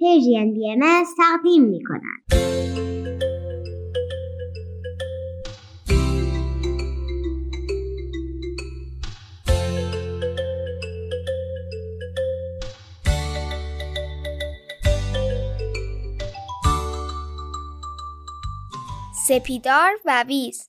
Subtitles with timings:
[0.00, 1.82] پیجین بی ام تقدیم می.
[19.26, 20.68] سپیدار و ویز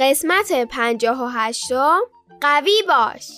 [0.00, 2.00] قسمت پنجاه و هشتم.
[2.40, 3.28] قوی باش.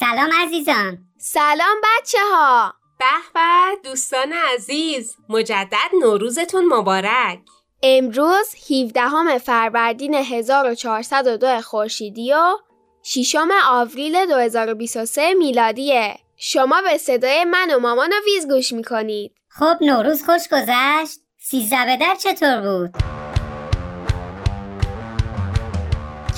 [0.00, 0.98] سلام عزیزان.
[1.18, 3.04] سلام بچه ها به
[3.34, 7.40] به دوستان عزیز مجدد نوروزتون مبارک.
[7.82, 12.56] امروز 17 فروردین 1402 خورشیدی و
[13.04, 13.36] 6
[13.68, 20.24] آوریل 2023 میلادیه شما به صدای من و مامان و ویز گوش می‌کنید خب نوروز
[20.24, 22.90] خوش گذشت سیزده به در چطور بود؟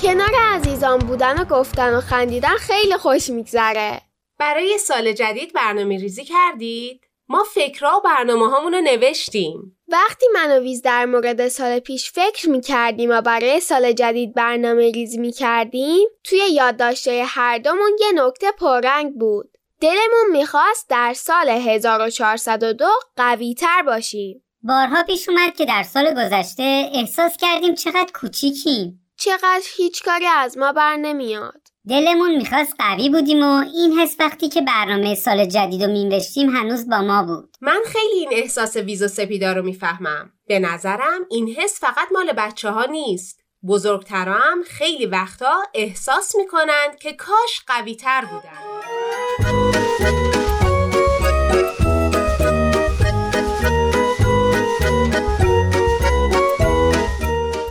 [0.03, 4.01] کنار عزیزان بودن و گفتن و خندیدن خیلی خوش میگذره
[4.39, 9.79] برای سال جدید برنامه ریزی کردید؟ ما فکرها و برنامه هامون رو نوشتیم.
[9.89, 14.35] وقتی من و ویز در مورد سال پیش فکر می کردیم و برای سال جدید
[14.35, 19.51] برنامه ریزی می کردیم توی یادداشته هر دومون یه نکته پررنگ بود.
[19.81, 24.45] دلمون می‌خواست در سال 1402 قوی تر باشیم.
[24.63, 29.01] بارها پیش اومد که در سال گذشته احساس کردیم چقدر کوچیکیم.
[29.17, 31.64] چقدر هیچ کاری از ما بر نمیاد.
[31.89, 36.89] دلمون می‌خواست قوی بودیم و این حس وقتی که برنامه سال جدید رو مینوشتیم هنوز
[36.89, 37.57] با ما بود.
[37.61, 40.33] من خیلی این احساس ویز و سپیدا رو می‌فهمم.
[40.47, 43.41] به نظرم این حس فقط مال بچه ها نیست.
[43.69, 48.65] بزرگترا هم خیلی وقتا احساس می‌کنند که کاش قوی تر بودن.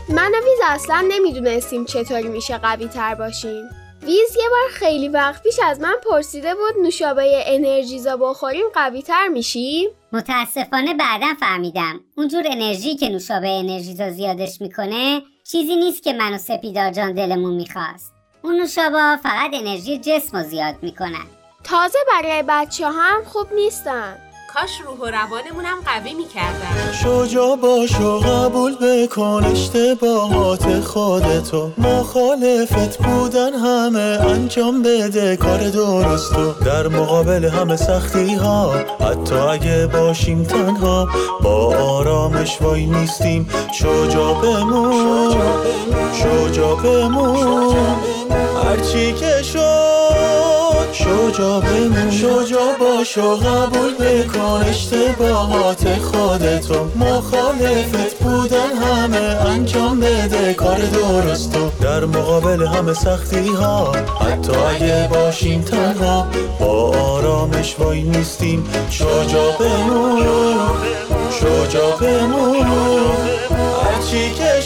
[0.10, 3.70] من و ویز اصلا نمی‌دونستیم چطوری میشه قوی تر باشیم.
[4.06, 9.28] ویز یه بار خیلی وقت پیش از من پرسیده بود نوشابه انرژیزا بخوریم قوی تر
[9.28, 12.00] میشیم متاسفانه بعدا فهمیدم.
[12.18, 15.22] اونجور انرژی که نوشابه انرژیزا زیادش می‌کنه
[15.52, 18.14] چیزی نیست که من و سپیدار جان دلمون می‌خواست.
[18.42, 21.26] اون نوشابه فقط انرژی جسم رو زیاد می‌کنن
[21.64, 24.33] تازه برای بچه هم خوب نیستن.
[24.54, 26.92] کاش روح و روانمونم قوی می‌کردن.
[26.92, 31.72] شجا باش و قبول بکن اشتباهات خودتو.
[31.78, 40.44] مخالفت بودن همه انجام بده کار درستو در مقابل همه سختی ها حتی اگه باشیم
[40.44, 41.08] تنها
[41.44, 43.50] با آرامش وای نیستیم.
[43.74, 45.36] شجا بمون
[46.14, 47.76] شجا بمون.
[48.64, 49.83] هرچی که شد
[50.94, 52.12] شجا بمون.
[52.12, 62.06] شجا باش و قبول بکن اشتباهات خودتو مخالفت بودن همه انجام بده کار درستو در
[62.06, 66.28] مقابل همه سختی ها حتی اگه باشیم تنها
[66.60, 68.66] با آرامش وای نیستیم.
[68.90, 70.24] شجا بمون.
[71.40, 72.68] شجا بمون.
[73.84, 74.62] هرچی که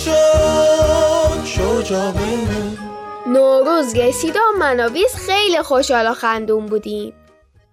[3.38, 4.90] نوروز رسید و من و
[5.28, 7.14] خیلی خوشحال و خندون بودیم.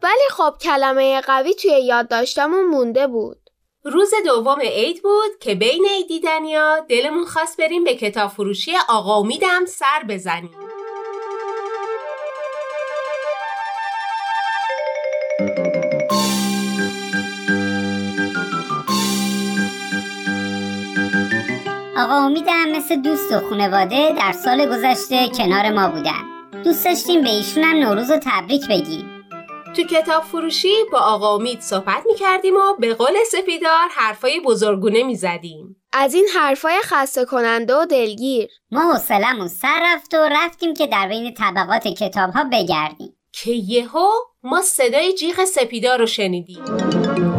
[0.02, 3.50] ولی خب کلمه قوی توی یادداشتمون مونده بود.
[3.84, 9.16] روز دوم عید بود که بین عید دیدنیا دلمون خواست بریم به کتاب فروشی آقا
[9.16, 10.50] امیدم سر بزنیم.
[21.96, 26.22] آقا امیدم مثل دوست و خانواده در سال گذشته کنار ما بودن
[26.64, 29.24] دوست داشتیم به ایشونم نوروز و تبریک بگیم
[29.76, 35.02] تو کتاب فروشی با آقا امید صحبت می کردیم و به قول سپیدار حرفای بزرگونه
[35.02, 35.76] می زدیم.
[35.92, 41.08] از این حرفای خسته کننده و دلگیر ما حوصلمون سر رفت و رفتیم که در
[41.08, 44.08] بین طبقات کتاب ها بگردیم که یهو
[44.42, 47.33] ما صدای جیغ سپیدار رو شنیدیم.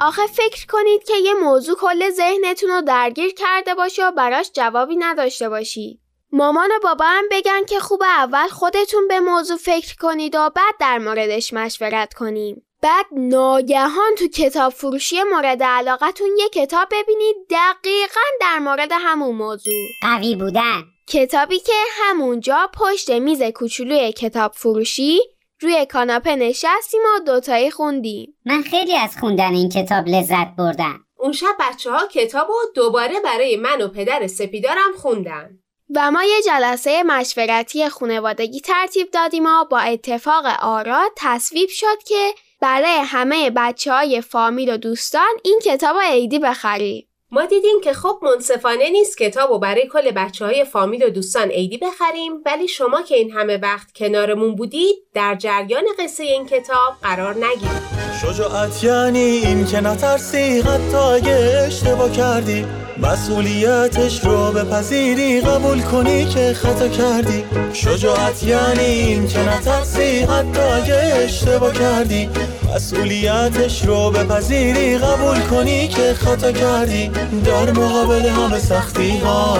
[0.00, 4.96] آخه فکر کنید که یه موضوع کل ذهنتون رو درگیر کرده باشه و براش جوابی
[4.96, 6.00] نداشته باشید.
[6.32, 10.74] مامان و بابا هم بگن که خوب اول خودتون به موضوع فکر کنید و بعد
[10.80, 12.62] در موردش مشورت کنیم.
[12.82, 19.74] بعد ناگهان تو کتاب فروشی مورد علاقتون یه کتاب ببینید دقیقا در مورد همون موضوع.
[20.02, 25.20] قوی بودن کتابی که همونجا پشت میز کوچولوی کتاب فروشی
[25.60, 28.36] روی کاناپه نشستیم و دوتایی خوندیم.
[28.44, 33.20] من خیلی از خوندن این کتاب لذت بردم اون شب بچه ها کتاب رو دوباره
[33.24, 35.58] برای من و پدر سپیدارم خوندن.
[35.94, 42.34] و ما یه جلسه مشورتی خانوادگی ترتیب دادیم و با اتفاق آرا تصویب شد که
[42.60, 47.05] برای همه بچه های فامیل و دوستان این کتاب عیدی بخریم.
[47.30, 51.48] ما دیدیم که خب منصفانه نیست کتاب و برای کل بچه های فامیل و دوستان
[51.48, 56.94] عیدی بخریم ولی شما که این همه وقت کنارمون بودید در جریان قصه این کتاب
[57.02, 57.82] قرار نگیرید.
[58.22, 62.85] شجاعت یعنی این که نترسی حتی اگه اشتباه کردی.
[62.98, 67.44] مسئولیتش رو بپذیری قبول کنی که خطا کردی.
[67.72, 72.28] شجاعت یعنی این که نترسی حتی اگه اشتباه کردی.
[72.74, 77.08] مسئولیتش رو بپذیری قبول کنی که خطا کردی.
[77.44, 79.58] در مقابل همه سختی ها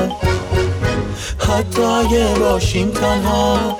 [1.38, 3.76] حتی اگه باشیم تنها.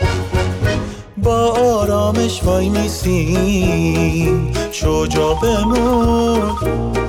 [1.26, 4.52] با آرامش وای میسیم.
[4.72, 6.56] شجا بمون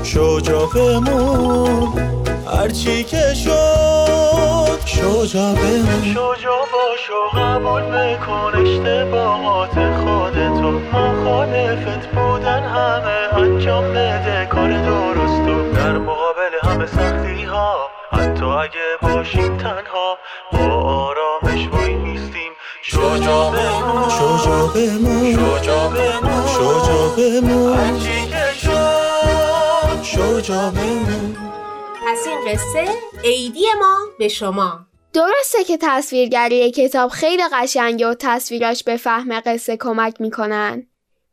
[0.04, 1.94] شجا بمون.
[2.54, 6.04] هرچی که شد شجا بمون.
[6.04, 10.72] شجا باش و قبول بکن اشتباهات خودتو.
[10.94, 19.58] مخالفت بودن همه انجام بده کار درستو در مقابل همه سختی ها حتی اگه باشیم
[19.58, 20.18] تنها
[20.52, 23.87] با آرامش وای میستیم شجا بمون.
[24.48, 25.36] بمون
[27.18, 27.78] بمون
[32.08, 32.88] پس این قصه
[33.24, 34.80] عیدی ما به شما
[35.14, 40.88] درسته که تصویرگری کتاب خیلی قشنگه و تصویراش به فهم قصه کمک می‌کنن.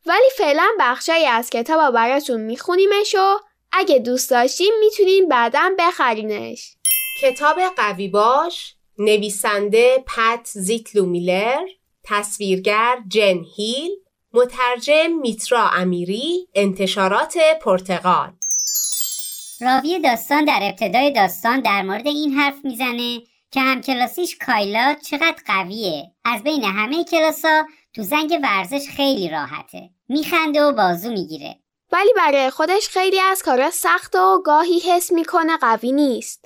[0.05, 3.39] ولی فعلا بخشایی از کتاب براتون میخونیمش و
[3.71, 6.75] اگه دوست داشتیم می‌تونین بعدا بخرینش.
[7.21, 11.65] کتاب قوی باش نویسنده پت زیتلو میلر
[12.05, 13.91] تصویرگر جن هیل
[14.33, 18.33] مترجم میترا امیری انتشارات پرتغال.
[19.61, 23.21] راوی داستان در ابتدای داستان در مورد این حرف می‌زنه
[23.51, 26.03] که همکلاسیش کایلا چقدر قویه.
[26.25, 27.63] از بین همه کلاسا
[27.93, 29.89] تو زنگ ورزش خیلی راحته.
[30.09, 31.55] میخنده و بازو می‌گیره.
[31.91, 36.45] ولی برای خودش خیلی از کارا سخت و گاهی حس می‌کنه قوی نیست.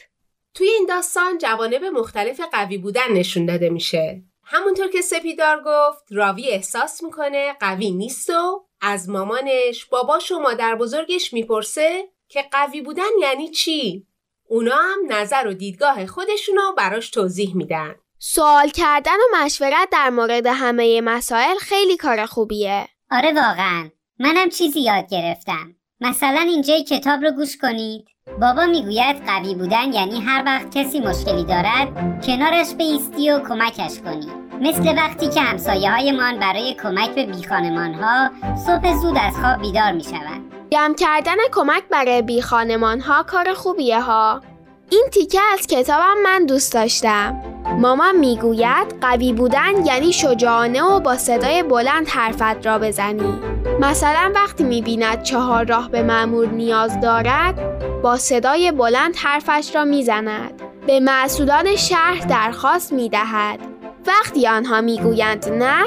[0.54, 4.24] توی این داستان جوانب مختلف قوی بودن نشون داده میشه.
[4.52, 10.76] همونطور که سپیدار گفت راوی احساس می‌کنه قوی نیست و از مامانش باباش و مادر
[10.76, 14.08] بزرگش می‌پرسه که قوی بودن یعنی چی؟
[14.48, 17.96] اونا هم نظر و دیدگاه خودشونو براش توضیح میدن.
[18.20, 22.88] سوال کردن و مشورت در مورد همه مسائل خیلی کار خوبیه.
[23.12, 25.76] آره واقعا منم چیزی یاد گرفتم.
[26.02, 28.06] مثلا اینجای کتاب رو گوش کنید.
[28.42, 31.88] بابا می‌گوید قوی بودن یعنی هر وقت کسی مشکلی دارد
[32.26, 34.28] کنارش بیستی و کمکش کنی.
[34.62, 38.30] مثل وقتی که همسایه های من برای کمک به بیخانمان ها
[38.66, 40.42] صبح زود از خواب بیدار می شود.
[40.70, 44.42] جمع کردن کمک برای بی خانمان ها کار خوبیه ها.
[44.90, 47.42] این تیکه از کتابم من دوست داشتم.
[47.80, 53.40] مامان می‌گوید قوی بودن یعنی شجاعانه و با صدای بلند حرفت را بزنی.
[53.80, 57.60] مثلا وقتی می‌بیند چهار راه به معمور نیاز دارد
[58.02, 60.62] با صدای بلند حرفش را می‌زند.
[60.88, 63.60] به مسئولان شهر درخواست می‌دهد.
[64.08, 65.84] وقتی آنها می‌گویند نه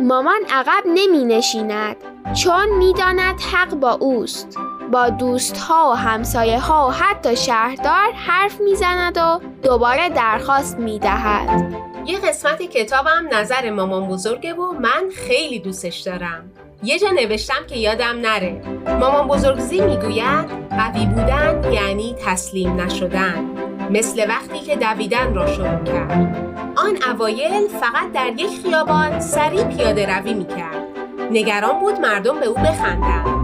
[0.00, 1.96] مامان عقب نمی نشیند
[2.42, 4.58] چون می‌داند حق با اوست
[4.92, 11.74] با دوستها و همسایه ها و حتی شهردار حرف می‌زند و دوباره درخواست می‌دهد.
[12.06, 16.50] یه قسمت کتابم نظر مامان بزرگه و من خیلی دوستش دارم.
[16.82, 18.62] یه جا نوشتم که یادم نره.
[19.00, 23.50] مامان بزرگزی می‌گوید قوی بودن یعنی تسلیم نشدن.
[23.90, 26.36] مثل وقتی که دویدن را شروع کرد.
[26.76, 30.82] آن اوایل فقط در یک خیابان سریع پیاده روی می‌کرد.
[31.30, 33.37] نگران بود مردم به او بخندند.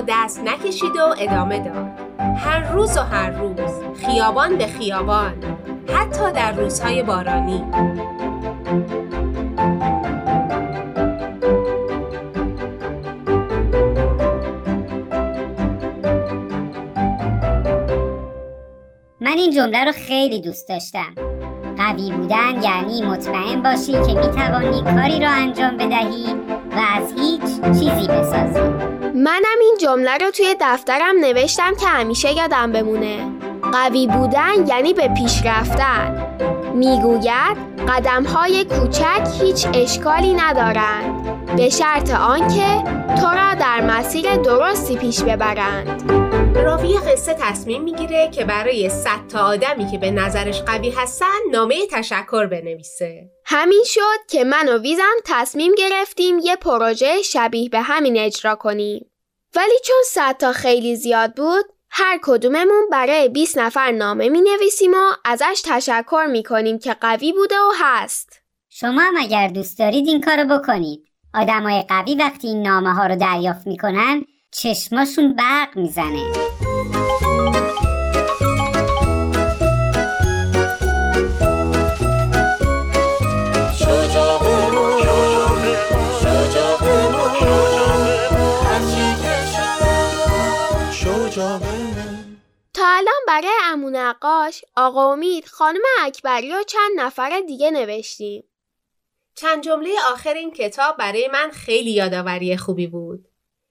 [0.00, 1.90] دست نکشید و ادامه داد.
[2.36, 3.70] هر روز و هر روز
[4.06, 5.32] خیابان به خیابان
[5.88, 7.64] حتی در روزهای بارانی.
[19.20, 21.14] من این جمله رو خیلی دوست داشتم.
[21.76, 26.34] قوی بودن یعنی مطمئن باشی که می‌توانی کاری را انجام بدهی
[26.70, 28.91] و از هیچ چیزی بسازی.
[29.14, 33.18] منم این جمله رو توی دفترم نوشتم که همیشه یادم بمونه.
[33.72, 36.26] قوی بودن یعنی به پیش رفتن.
[36.74, 37.56] می‌گوید
[37.88, 41.21] قدم های کوچک هیچ اشکالی ندارند
[41.56, 42.82] به شرط آنکه
[43.20, 46.12] تو را در مسیر درستی پیش ببرند.
[46.56, 51.86] راوی قصه تصمیم می‌گیره که برای صد تا آدمی که به نظرش قوی هستن نامه
[51.90, 53.30] تشکر بنویسه.
[53.44, 59.10] همین شد که من و ویزم تصمیم گرفتیم یه پروژه شبیه به همین اجرا کنیم.
[59.56, 64.94] ولی چون صد تا خیلی زیاد بود هر کدوممون برای 20 نفر نامه می نویسیم
[64.94, 68.42] و ازش تشکر می کنیم که قوی بوده و هست.
[68.68, 71.11] شما هم اگر دوست دارید این کارو بکنید.
[71.34, 76.32] آدمای قوی وقتی این نامه ها رو دریافت می‌کنن چشماشون برق می‌زنه
[93.02, 98.44] الان برای امو نقاش، آقا امید، خانم اکبری و چند نفر دیگه نوشتیم.
[99.34, 103.28] چند جمله آخر این کتاب برای من خیلی یادآوری خوبی بود.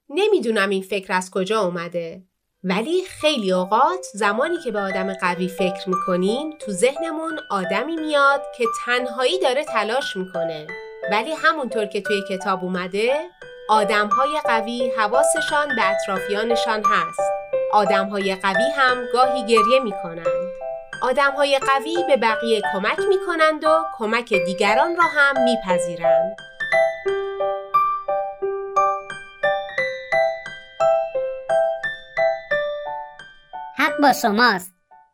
[0.10, 2.24] نمی‌دونم این فکر از کجا اومده.
[2.64, 8.66] ولی خیلی اوقات زمانی که به آدم قوی فکر می‌کنیم تو ذهنمون آدمی میاد که
[8.86, 10.68] تنهایی داره تلاش می‌کنه.
[11.12, 13.30] ولی همونطور که توی کتاب اومده
[13.70, 17.22] آدمهای قوی حواسشان به اطرافیانشان هست.
[17.74, 19.80] آدمهای قوی هم گاهی گریه
[21.02, 21.20] می‌کنند.
[21.20, 26.36] آدمهای قوی به بقیه کمک می‌کنند و کمک دیگران را هم میپذیرند.
[33.78, 34.72] حق با شماست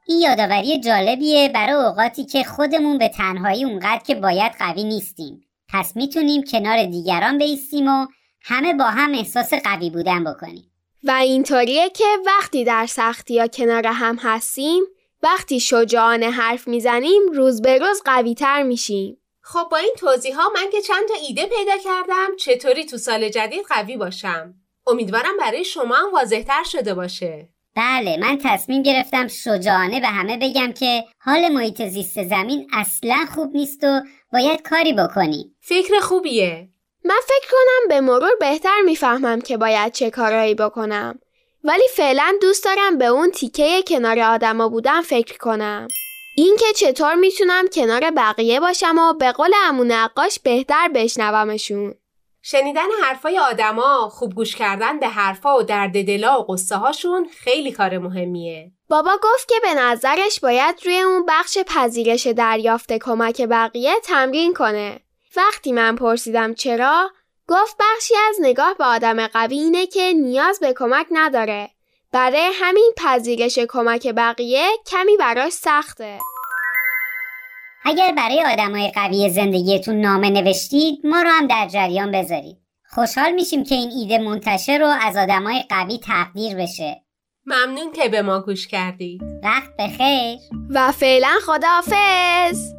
[0.07, 5.95] این یادآوری جالبیه برای اوقاتی که خودمون به تنهایی اونقدر که باید قوی نیستیم پس
[5.95, 8.07] می‌تونیم کنار دیگران بیستیم و
[8.43, 10.71] همه با هم احساس قوی بودن بکنیم
[11.03, 14.83] و اینطوریه که وقتی در سختی یا کنار هم هستیم
[15.23, 19.21] وقتی شجاعانه حرف می‌زنیم روز به روز قوی تر میشیم.
[19.41, 23.29] خب با این توضیح ها من که چند تا ایده پیدا کردم چطوری تو سال
[23.29, 24.53] جدید قوی باشم؟
[24.87, 27.49] امیدوارم برای شما هم واضحتر شده باشه.
[27.75, 33.55] بله من تصمیم گرفتم شجاعانه به همه بگم که حال محیط زیست زمین اصلا خوب
[33.55, 34.01] نیست و
[34.33, 35.55] باید کاری بکنیم.
[35.61, 36.69] فکر خوبیه.
[37.05, 41.19] من فکر کنم به مرور بهتر می‌فهمم که باید چه کارهایی بکنم.
[41.67, 45.87] ولی فعلا دوست دارم به اون تیکه کنار آدما بودن فکر کنم
[46.35, 51.93] اینکه چطور می‌تونم کنار بقیه باشم و به قول امون نقاش بهتر بشنومشون
[52.41, 57.71] شنیدن حرفای آدما، خوب گوش کردن به حرفا و درد دلا و قصه هاشون خیلی
[57.71, 58.71] کار مهمیه.
[58.89, 64.99] بابا گفت که به نظرش باید روی اون بخش پذیرش دریافت کمک بقیه تمرین کنه.
[65.37, 67.11] وقتی من پرسیدم چرا،
[67.47, 71.69] گفت بخشی از نگاه به آدم قوی اینه که نیاز به کمک نداره.
[72.11, 76.19] برای همین پذیرش کمک بقیه کمی براش سخته.
[77.85, 82.57] اگر برای آدمای قوی زندگیتون نامه نوشتید ما رو هم در جریان بذارید.
[82.89, 87.01] خوشحال میشیم که این ایده منتشر و از آدمای قوی تقدیر بشه.
[87.45, 89.21] ممنون که به ما گوش کردید.
[89.43, 90.39] وقت بخیر.
[90.69, 92.76] و فعلا خداحافظ.